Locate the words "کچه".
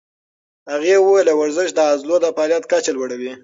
2.71-2.91